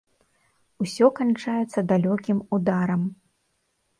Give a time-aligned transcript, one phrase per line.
[0.85, 3.01] Усё канчаецца далёкім ударам.